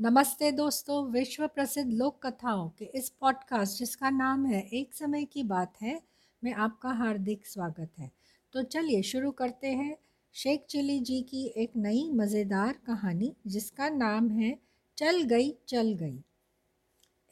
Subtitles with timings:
[0.00, 5.42] नमस्ते दोस्तों विश्व प्रसिद्ध लोक कथाओं के इस पॉडकास्ट जिसका नाम है एक समय की
[5.42, 6.02] बात है,
[6.42, 8.10] में आपका हार्दिक स्वागत है।
[8.52, 9.96] तो चलिए शुरू करते हैं
[10.34, 14.58] शेख चिली जी की एक नई मज़ेदार कहानी, जिसका नाम है
[14.98, 16.22] चल गई चल गई।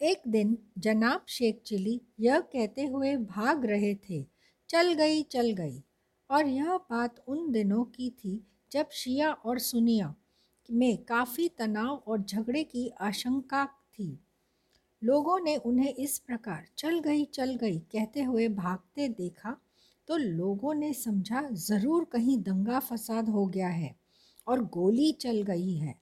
[0.01, 4.23] एक दिन जनाब शेख चिली यह कहते हुए भाग रहे थे,
[4.69, 5.83] चल गई चल गई।
[6.31, 8.41] और यह बात उन दिनों की थी,
[8.73, 10.15] जब शिया और सुनिया
[10.71, 14.19] में काफ़ी तनाव और झगड़े की आशंका थी।
[15.03, 19.57] लोगों ने उन्हें इस प्रकार, चल गई चल गई कहते हुए भागते देखा
[20.09, 23.95] तो लोगों ने समझा, ज़रूर कहीं दंगा फसाद हो गया है
[24.47, 25.95] और गोली चल गई है।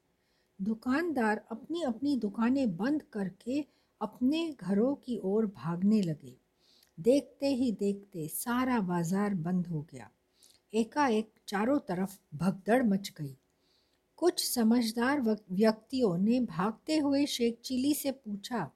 [0.58, 3.64] दुकानदार अपनी अपनी दुकानें बंद करके
[4.00, 6.36] अपने घरों की ओर भागने लगे।
[6.98, 10.10] देखते ही देखते सारा बाज़ार बंद हो गया।
[10.72, 13.36] एकाएक चारों तरफ़ भगदड़ मच गई।
[14.16, 18.70] कुछ समझदार व्यक्तियों ने भागते हुए शेख चिली से पूछा,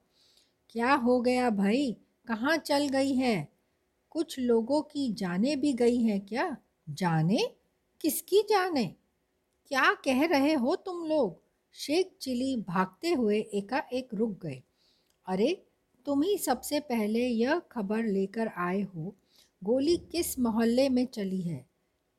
[0.69, 1.97] क्या हो गया भाई?
[2.27, 3.47] कहाँ चल गई है?
[4.09, 6.57] कुछ लोगों की जाने भी गई हैं क्या?
[6.89, 7.55] जाने?
[8.01, 8.95] किसकी जाने?
[9.67, 11.41] क्या कह रहे हो तुम लोग?
[11.73, 14.63] शेख चिली भागते हुए एकाएक रुक गए।
[15.27, 15.65] अरे,
[16.05, 19.15] तुम ही सबसे पहले यह खबर लेकर आए हो,
[19.63, 21.65] गोली किस मोहल्ले में चली है?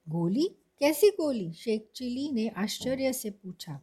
[0.08, 0.50] गोली?
[0.80, 1.52] कैसी गोली?
[1.52, 3.80] शेख चिली ने आश्चर्य से पूछा।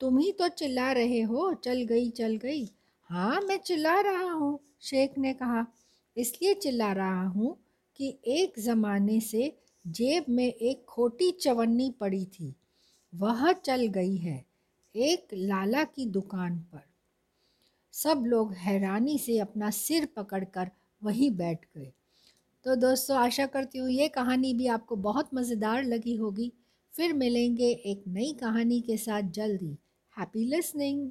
[0.00, 2.64] तुम ही तो चिल्ला रहे हो, चल गई चल गई।
[3.10, 5.66] हाँ मैं चिल्ला रहा हूँ, शेख ने कहा।
[6.16, 7.56] इसलिए चिल्ला रहा हूँ
[7.96, 9.52] कि एक ज़माने से
[9.86, 12.54] जेब में एक खोटी चवन्नी पड़ी थी।
[13.14, 14.44] वह चल गई है
[14.94, 16.82] एक लाला की दुकान पर।
[17.92, 20.70] सब लोग हैरानी से अपना सिर पकड़कर
[21.02, 21.92] वहीं बैठ गए।
[22.66, 26.52] तो दोस्तों, आशा करती हूँ ये कहानी भी आपको बहुत मज़ेदार लगी होगी।
[26.94, 29.76] फिर मिलेंगे एक नई कहानी के साथ जल्दी
[30.16, 31.10] हैप्पी लिसनिंग